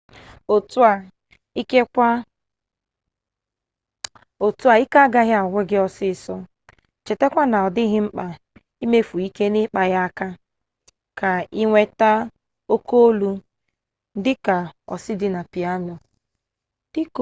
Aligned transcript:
otu 4.45 4.61
a 4.73 4.75
ike 4.83 4.97
agaghị 5.03 5.33
agwụ 5.41 5.59
gị 5.69 5.77
ọsịsọ 5.87 6.35
chetakwa 7.05 7.43
na 7.51 7.57
ọ 7.67 7.69
dịghị 7.75 7.99
mkpa 8.05 8.25
imefu 8.83 9.15
ike 9.27 9.43
n'ịkpa 9.53 9.81
ya 9.93 9.99
aka 10.07 10.27
ka 11.19 11.29
inweta 11.61 12.09
oke 12.73 12.95
olu 13.07 13.31
dịka 14.23 14.55
osi 14.93 15.11
dị 15.19 15.27
na 15.35 15.41
piano 15.51 15.93